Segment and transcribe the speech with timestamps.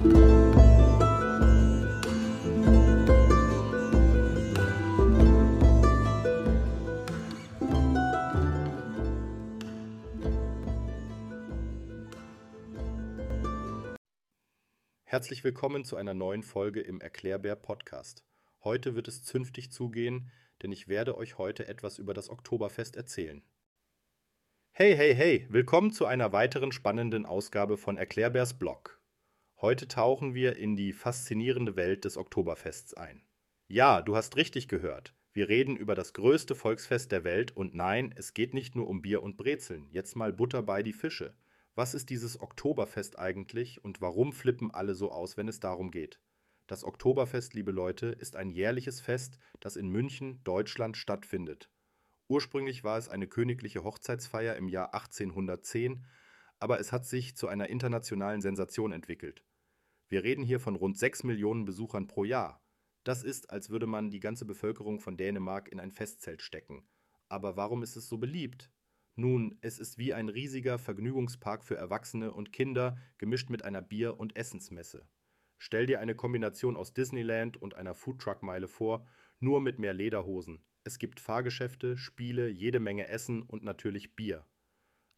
[0.00, 0.14] Herzlich
[15.42, 18.22] willkommen zu einer neuen Folge im Erklärbär Podcast.
[18.62, 20.30] Heute wird es zünftig zugehen,
[20.62, 23.42] denn ich werde euch heute etwas über das Oktoberfest erzählen.
[24.70, 28.97] Hey, hey, hey, willkommen zu einer weiteren spannenden Ausgabe von Erklärbärs Blog.
[29.60, 33.24] Heute tauchen wir in die faszinierende Welt des Oktoberfests ein.
[33.66, 35.16] Ja, du hast richtig gehört.
[35.32, 39.02] Wir reden über das größte Volksfest der Welt und nein, es geht nicht nur um
[39.02, 39.88] Bier und Brezeln.
[39.90, 41.34] Jetzt mal Butter bei die Fische.
[41.74, 46.20] Was ist dieses Oktoberfest eigentlich und warum flippen alle so aus, wenn es darum geht?
[46.68, 51.68] Das Oktoberfest, liebe Leute, ist ein jährliches Fest, das in München, Deutschland stattfindet.
[52.28, 56.06] Ursprünglich war es eine königliche Hochzeitsfeier im Jahr 1810,
[56.60, 59.42] aber es hat sich zu einer internationalen Sensation entwickelt.
[60.08, 62.62] Wir reden hier von rund 6 Millionen Besuchern pro Jahr.
[63.04, 66.88] Das ist, als würde man die ganze Bevölkerung von Dänemark in ein Festzelt stecken.
[67.28, 68.70] Aber warum ist es so beliebt?
[69.16, 74.18] Nun, es ist wie ein riesiger Vergnügungspark für Erwachsene und Kinder, gemischt mit einer Bier-
[74.18, 75.08] und Essensmesse.
[75.58, 79.06] Stell dir eine Kombination aus Disneyland und einer Foodtruck-Meile vor,
[79.40, 80.64] nur mit mehr Lederhosen.
[80.84, 84.46] Es gibt Fahrgeschäfte, Spiele, jede Menge Essen und natürlich Bier.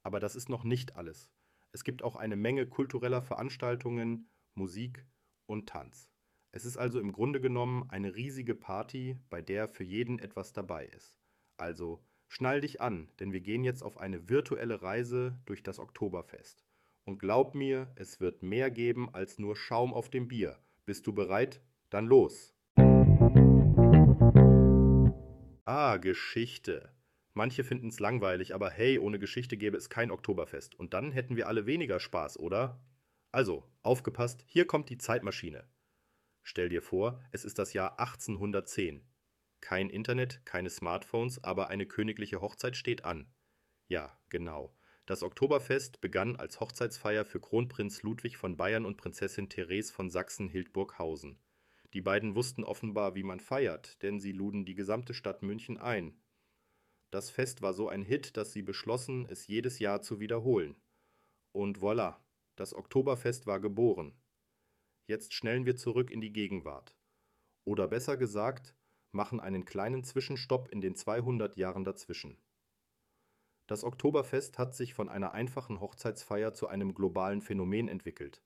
[0.02, 1.30] Aber das ist noch nicht alles.
[1.72, 5.06] Es gibt auch eine Menge kultureller Veranstaltungen, Musik
[5.46, 6.10] und Tanz.
[6.52, 10.84] Es ist also im Grunde genommen eine riesige Party, bei der für jeden etwas dabei
[10.84, 11.18] ist.
[11.56, 16.62] Also Schnall dich an, denn wir gehen jetzt auf eine virtuelle Reise durch das Oktoberfest.
[17.04, 20.58] Und glaub mir, es wird mehr geben als nur Schaum auf dem Bier.
[20.84, 21.62] Bist du bereit?
[21.88, 22.54] Dann los!
[25.64, 26.92] Ah, Geschichte.
[27.32, 30.74] Manche finden es langweilig, aber hey, ohne Geschichte gäbe es kein Oktoberfest.
[30.74, 32.78] Und dann hätten wir alle weniger Spaß, oder?
[33.32, 35.68] Also, aufgepasst, hier kommt die Zeitmaschine.
[36.42, 39.06] Stell dir vor, es ist das Jahr 1810.
[39.60, 43.32] Kein Internet, keine Smartphones, aber eine königliche Hochzeit steht an.
[43.88, 44.76] Ja, genau.
[45.06, 51.38] Das Oktoberfest begann als Hochzeitsfeier für Kronprinz Ludwig von Bayern und Prinzessin Therese von Sachsen-Hildburghausen.
[51.92, 56.20] Die beiden wussten offenbar, wie man feiert, denn sie luden die gesamte Stadt München ein.
[57.10, 60.76] Das Fest war so ein Hit, dass sie beschlossen, es jedes Jahr zu wiederholen.
[61.52, 62.18] Und voilà,
[62.60, 64.12] das Oktoberfest war geboren.
[65.06, 66.94] Jetzt schnellen wir zurück in die Gegenwart.
[67.64, 68.74] Oder besser gesagt,
[69.12, 72.36] machen einen kleinen Zwischenstopp in den 200 Jahren dazwischen.
[73.66, 78.42] Das Oktoberfest hat sich von einer einfachen Hochzeitsfeier zu einem globalen Phänomen entwickelt.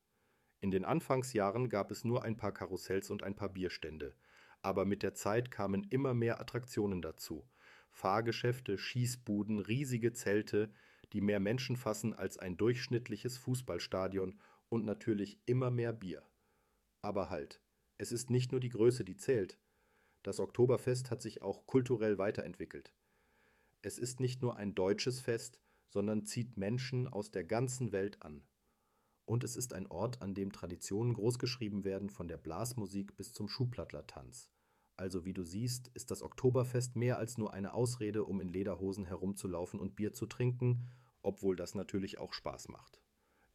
[0.60, 4.14] In den Anfangsjahren gab es nur ein paar Karussells und ein paar Bierstände,
[4.62, 7.50] aber mit der Zeit kamen immer mehr Attraktionen dazu.
[7.90, 10.72] Fahrgeschäfte, Schießbuden, riesige Zelte,
[11.14, 14.38] die mehr Menschen fassen als ein durchschnittliches Fußballstadion
[14.68, 16.22] und natürlich immer mehr Bier.
[17.02, 17.62] Aber halt,
[17.96, 19.58] es ist nicht nur die Größe, die zählt.
[20.24, 22.92] Das Oktoberfest hat sich auch kulturell weiterentwickelt.
[23.82, 28.42] Es ist nicht nur ein deutsches Fest, sondern zieht Menschen aus der ganzen Welt an.
[29.26, 33.48] Und es ist ein Ort, an dem Traditionen großgeschrieben werden, von der Blasmusik bis zum
[33.48, 34.50] Schuhplattlertanz.
[34.96, 39.04] Also wie du siehst, ist das Oktoberfest mehr als nur eine Ausrede, um in Lederhosen
[39.04, 40.88] herumzulaufen und Bier zu trinken,
[41.24, 43.00] obwohl das natürlich auch Spaß macht.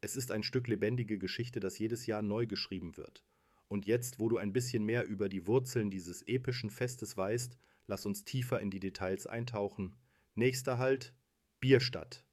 [0.02, 3.24] Es ist ein Stück lebendige Geschichte, das jedes Jahr neu geschrieben wird.
[3.68, 8.06] Und jetzt, wo du ein bisschen mehr über die Wurzeln dieses epischen Festes weißt, lass
[8.06, 9.96] uns tiefer in die Details eintauchen.
[10.35, 11.13] Nächster Halt:
[11.59, 12.25] Bierstadt.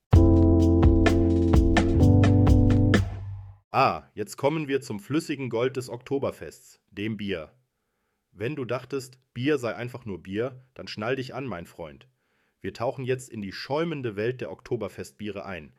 [3.71, 7.53] Ah, jetzt kommen wir zum flüssigen Gold des Oktoberfests, dem Bier.
[8.31, 12.09] Wenn du dachtest, Bier sei einfach nur Bier, dann schnall dich an, mein Freund.
[12.66, 15.72] Wir tauchen jetzt in die schäumende Welt der Oktoberfestbiere ein.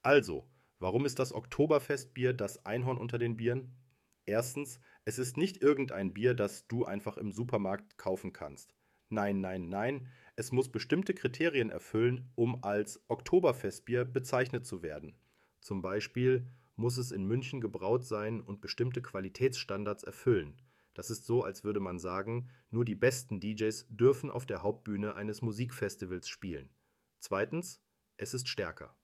[0.00, 0.48] Also,
[0.78, 3.76] warum ist das Oktoberfestbier das Einhorn unter den Bieren?
[4.24, 8.74] Erstens, es ist nicht irgendein Bier, das du einfach im Supermarkt kaufen kannst.
[9.10, 15.14] Nein, nein, nein, es muss bestimmte Kriterien erfüllen, um als Oktoberfestbier bezeichnet zu werden.
[15.60, 20.56] Zum Beispiel muss es in München gebraut sein und bestimmte Qualitätsstandards erfüllen.
[20.94, 25.14] Das ist so, als würde man sagen, nur die besten DJs dürfen auf der Hauptbühne
[25.14, 26.70] eines Musikfestivals spielen.
[27.18, 27.82] Zweitens,
[28.16, 28.96] es ist stärker.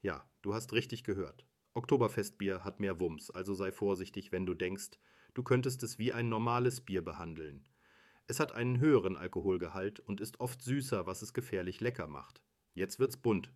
[0.00, 1.46] Ja, du hast richtig gehört.
[1.74, 4.90] Oktoberfestbier hat mehr Wumms, also sei vorsichtig, wenn du denkst,
[5.34, 7.64] du könntest es wie ein normales Bier behandeln.
[8.26, 12.42] Es hat einen höheren Alkoholgehalt und ist oft süßer, was es gefährlich lecker macht.
[12.74, 13.52] Jetzt wird's bunt.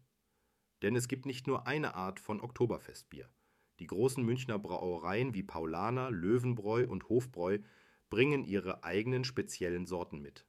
[0.83, 3.29] Denn es gibt nicht nur eine Art von Oktoberfestbier.
[3.79, 7.59] Die großen Münchner Brauereien wie Paulaner, Löwenbräu und Hofbräu
[8.09, 10.47] bringen ihre eigenen speziellen Sorten mit.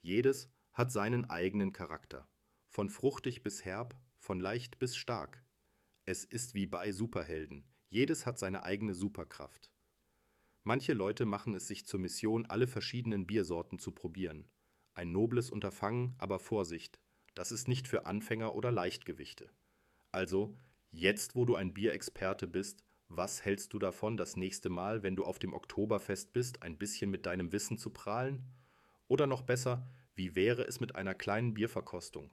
[0.00, 2.28] Jedes hat seinen eigenen Charakter.
[2.68, 5.44] Von fruchtig bis herb, von leicht bis stark.
[6.04, 7.64] Es ist wie bei Superhelden.
[7.88, 9.70] Jedes hat seine eigene Superkraft.
[10.64, 14.48] Manche Leute machen es sich zur Mission, alle verschiedenen Biersorten zu probieren.
[14.94, 17.00] Ein nobles Unterfangen, aber Vorsicht,
[17.34, 19.50] das ist nicht für Anfänger oder Leichtgewichte.
[20.10, 20.56] Also,
[20.92, 25.24] jetzt wo du ein Bierexperte bist, was hältst du davon, das nächste Mal, wenn du
[25.24, 28.44] auf dem Oktoberfest bist, ein bisschen mit deinem Wissen zu prahlen?
[29.08, 32.30] Oder noch besser, wie wäre es mit einer kleinen Bierverkostung?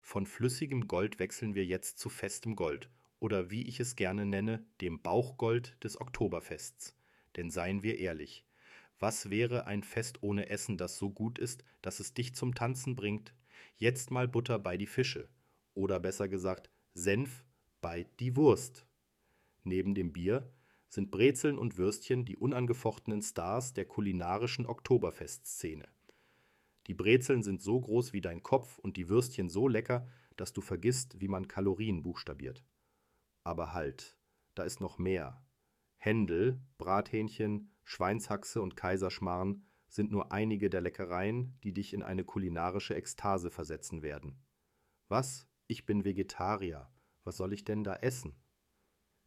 [0.00, 4.64] Von flüssigem Gold wechseln wir jetzt zu festem Gold oder wie ich es gerne nenne,
[4.80, 6.96] dem Bauchgold des Oktoberfests.
[7.36, 8.44] Denn seien wir ehrlich,
[8.98, 12.96] was wäre ein Fest ohne Essen, das so gut ist, dass es dich zum Tanzen
[12.96, 13.34] bringt?
[13.78, 15.28] Jetzt mal Butter bei die Fische.
[15.74, 17.44] Oder besser gesagt, Senf
[17.82, 18.86] bei die Wurst.
[19.64, 20.50] Neben dem Bier
[20.88, 25.86] sind Brezeln und Würstchen die unangefochtenen Stars der kulinarischen Oktoberfestszene.
[26.86, 30.62] Die Brezeln sind so groß wie dein Kopf und die Würstchen so lecker, dass du
[30.62, 32.64] vergisst, wie man Kalorien buchstabiert.
[33.44, 34.16] Aber halt,
[34.54, 35.44] da ist noch mehr.
[35.98, 42.94] Händel, Brathähnchen, Schweinshaxe und Kaiserschmarrn sind nur einige der Leckereien, die dich in eine kulinarische
[42.94, 44.38] Ekstase versetzen werden.
[45.08, 45.48] Was?
[45.66, 46.90] Ich bin Vegetarier.
[47.24, 48.36] Was soll ich denn da essen?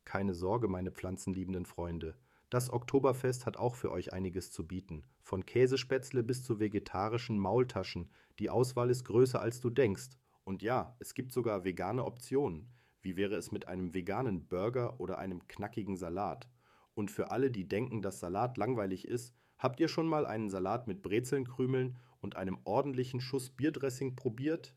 [0.05, 2.17] Keine Sorge, meine pflanzenliebenden Freunde.
[2.49, 5.03] Das Oktoberfest hat auch für euch einiges zu bieten.
[5.21, 8.09] Von Käsespätzle bis zu vegetarischen Maultaschen.
[8.39, 10.09] Die Auswahl ist größer als du denkst.
[10.43, 12.73] Und ja, es gibt sogar vegane Optionen.
[13.01, 16.49] Wie wäre es mit einem veganen Burger oder einem knackigen Salat?
[16.95, 20.87] Und für alle, die denken, dass Salat langweilig ist, habt ihr schon mal einen Salat
[20.87, 24.75] mit Brezelnkrümeln und einem ordentlichen Schuss Bierdressing probiert?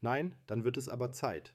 [0.00, 1.54] Nein, dann wird es aber Zeit.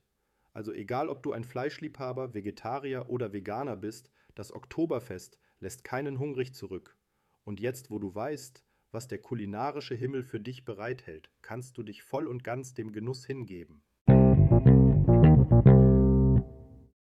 [0.52, 6.54] Also egal, ob du ein Fleischliebhaber, Vegetarier oder Veganer bist, das Oktoberfest lässt keinen hungrig
[6.54, 6.98] zurück.
[7.44, 12.04] Und jetzt, wo du weißt, was der kulinarische Himmel für dich bereithält, kannst du dich
[12.04, 13.84] voll und ganz dem Genuss hingeben.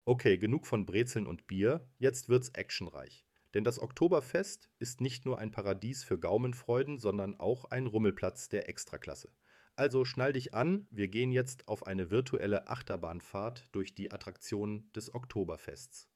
[0.05, 3.25] Okay, genug von Brezeln und Bier, jetzt wird's actionreich.
[3.55, 8.69] Denn das Oktoberfest ist nicht nur ein Paradies für Gaumenfreuden, sondern auch ein Rummelplatz der
[8.69, 9.31] Extraklasse.
[9.77, 15.15] Also schnall dich an, wir gehen jetzt auf eine virtuelle Achterbahnfahrt durch die Attraktionen des
[15.15, 16.09] Oktoberfests.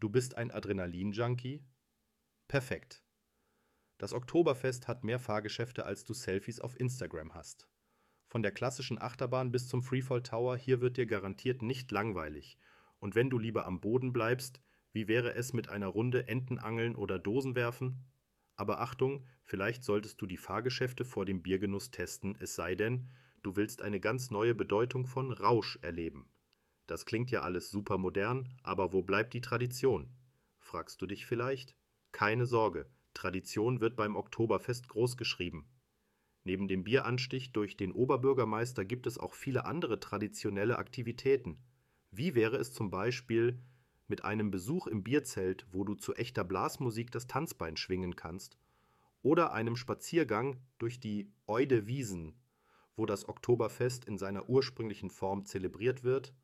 [0.00, 1.62] Du bist ein Adrenalin-Junkie?
[2.48, 3.04] Perfekt.
[3.98, 7.68] Das Oktoberfest hat mehr Fahrgeschäfte, als du Selfies auf Instagram hast.
[8.28, 12.58] Von der klassischen Achterbahn bis zum Freefall Tower, hier wird dir garantiert nicht langweilig.
[12.98, 17.18] Und wenn du lieber am Boden bleibst, wie wäre es mit einer Runde Entenangeln oder
[17.18, 18.04] Dosenwerfen?
[18.56, 23.08] Aber Achtung, vielleicht solltest du die Fahrgeschäfte vor dem Biergenuss testen, es sei denn,
[23.42, 26.30] du willst eine ganz neue Bedeutung von Rausch erleben.
[26.86, 30.10] Das klingt ja alles super modern, aber wo bleibt die Tradition?
[30.58, 31.76] Fragst du dich vielleicht?
[32.12, 35.68] Keine Sorge, Tradition wird beim Oktoberfest großgeschrieben.
[36.44, 41.62] Neben dem Bieranstich durch den Oberbürgermeister gibt es auch viele andere traditionelle Aktivitäten.
[42.10, 43.62] Wie wäre es zum Beispiel
[44.10, 48.58] mit einem Besuch im Bierzelt, wo du zu echter Blasmusik das Tanzbein schwingen kannst,
[49.22, 52.34] oder einem Spaziergang durch die Eude Wiesen,
[52.96, 56.34] wo das Oktoberfest in seiner ursprünglichen Form zelebriert wird,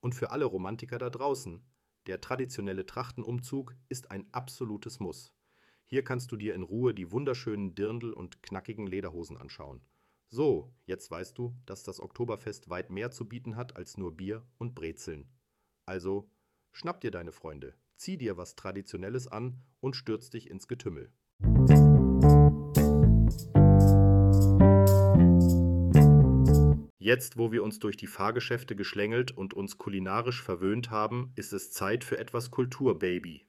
[0.00, 1.62] und für alle Romantiker da draußen,
[2.06, 5.34] der traditionelle Trachtenumzug ist ein absolutes Muss.
[5.84, 9.82] Hier kannst du dir in Ruhe die wunderschönen Dirndl und knackigen Lederhosen anschauen.
[10.28, 14.46] So, jetzt weißt du, dass das Oktoberfest weit mehr zu bieten hat als nur Bier
[14.58, 15.28] und Brezeln.
[15.84, 16.30] Also
[16.72, 21.12] Schnapp dir deine Freunde, zieh dir was Traditionelles an und stürz dich ins Getümmel.
[26.98, 31.72] Jetzt, wo wir uns durch die Fahrgeschäfte geschlängelt und uns kulinarisch verwöhnt haben, ist es
[31.72, 33.46] Zeit für etwas Kultur, Baby.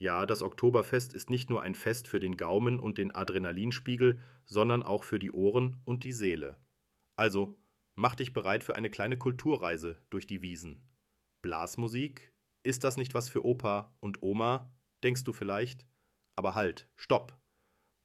[0.00, 4.82] Ja, das Oktoberfest ist nicht nur ein Fest für den Gaumen und den Adrenalinspiegel, sondern
[4.82, 6.56] auch für die Ohren und die Seele.
[7.14, 7.56] Also,
[7.94, 10.82] mach dich bereit für eine kleine Kulturreise durch die Wiesen.
[11.42, 12.32] Blasmusik?
[12.62, 14.72] Ist das nicht was für Opa und Oma?
[15.02, 15.84] Denkst du vielleicht?
[16.36, 17.36] Aber halt, stopp!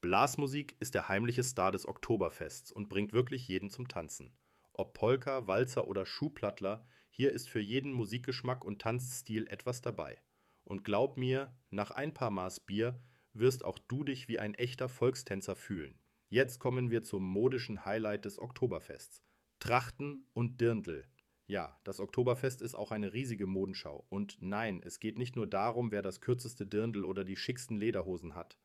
[0.01, 4.36] Blasmusik ist der heimliche Star des Oktoberfests und bringt wirklich jeden zum Tanzen.
[4.74, 10.20] Ob Polka, Walzer oder Schuhplattler, hier ist für jeden Musikgeschmack und Tanzstil etwas dabei.
[10.63, 13.00] Und glaub mir, nach ein paar Maß Bier
[13.34, 16.00] wirst auch du dich wie ein echter Volkstänzer fühlen.
[16.29, 19.22] Jetzt kommen wir zum modischen Highlight des Oktoberfests.
[19.60, 21.08] Trachten und Dirndl.
[21.50, 24.06] Ja, das Oktoberfest ist auch eine riesige Modenschau.
[24.10, 28.36] Und nein, es geht nicht nur darum, wer das kürzeste Dirndl oder die schicksten Lederhosen
[28.36, 28.60] hat,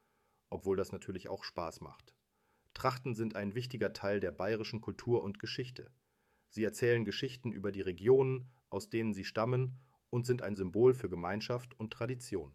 [0.51, 2.17] obwohl das natürlich auch Spaß macht.
[2.75, 5.93] Trachten sind ein wichtiger Teil der bayerischen Kultur und Geschichte.
[6.49, 9.79] Sie erzählen Geschichten über die Regionen, aus denen sie stammen
[10.11, 12.53] und sind ein Symbol für Gemeinschaft und Tradition.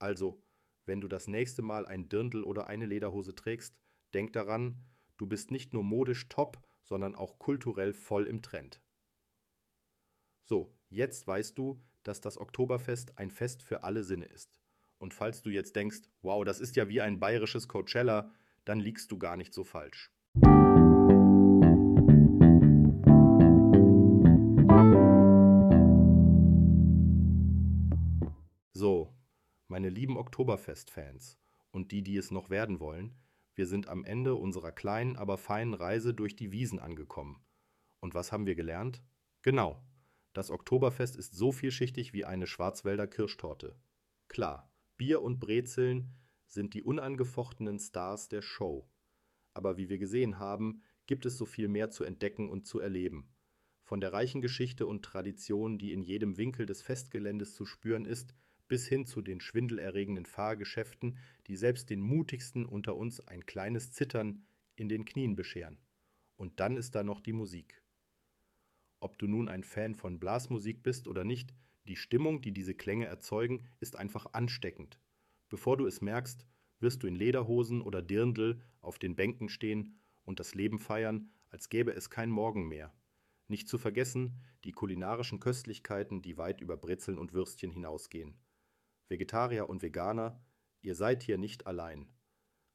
[0.00, 0.42] Also,
[0.86, 3.76] wenn du das nächste Mal ein Dirndl oder eine Lederhose trägst,
[4.12, 4.84] denk daran,
[5.18, 8.82] du bist nicht nur modisch top, sondern auch kulturell voll im Trend.
[10.44, 14.60] So, jetzt weißt du, dass das Oktoberfest ein Fest für alle Sinne ist.
[14.98, 18.32] Und falls du jetzt denkst, wow, das ist ja wie ein bayerisches Coachella,
[18.64, 20.12] dann liegst du gar nicht so falsch.
[28.72, 29.14] So,
[29.68, 31.38] meine lieben Oktoberfest-Fans
[31.70, 33.14] und die, die es noch werden wollen,
[33.54, 37.44] wir sind am Ende unserer kleinen, aber feinen Reise durch die Wiesen angekommen.
[38.00, 39.02] Und was haben wir gelernt?
[39.42, 39.80] Genau,
[40.32, 43.76] das Oktoberfest ist so vielschichtig wie eine Schwarzwälder Kirschtorte.
[44.28, 46.14] Klar, Bier und Brezeln
[46.46, 48.88] sind die unangefochtenen Stars der Show.
[49.54, 53.28] Aber wie wir gesehen haben, gibt es so viel mehr zu entdecken und zu erleben.
[53.82, 58.34] Von der reichen Geschichte und Tradition, die in jedem Winkel des Festgeländes zu spüren ist,
[58.68, 64.46] bis hin zu den schwindelerregenden Fahrgeschäften, die selbst den mutigsten unter uns ein kleines Zittern
[64.76, 65.78] in den Knien bescheren.
[66.36, 67.81] Und dann ist da noch die Musik.
[69.02, 71.52] Ob du nun ein Fan von Blasmusik bist oder nicht,
[71.88, 75.00] die Stimmung, die diese Klänge erzeugen, ist einfach ansteckend.
[75.48, 76.46] Bevor du es merkst,
[76.78, 81.68] wirst du in Lederhosen oder Dirndl auf den Bänken stehen und das Leben feiern, als
[81.68, 82.94] gäbe es kein Morgen mehr.
[83.48, 88.38] Nicht zu vergessen die kulinarischen Köstlichkeiten, die weit über Brezeln und Würstchen hinausgehen.
[89.08, 90.40] Vegetarier und Veganer,
[90.80, 92.08] ihr seid hier nicht allein.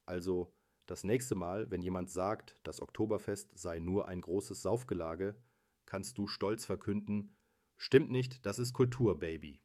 [0.04, 0.52] Also
[0.84, 5.34] das nächste Mal, wenn jemand sagt, das Oktoberfest sei nur ein großes Saufgelage,
[5.88, 7.34] kannst du stolz verkünden,
[7.78, 9.62] stimmt nicht, das ist Kultur, Baby.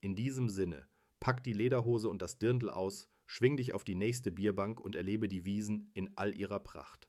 [0.00, 0.88] In diesem Sinne,
[1.20, 5.28] pack die Lederhose und das Dirndl aus, schwing dich auf die nächste Bierbank und erlebe
[5.28, 7.08] die Wiesen in all ihrer Pracht.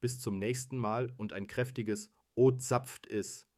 [0.00, 3.48] Bis zum nächsten Mal und ein kräftiges O zapft is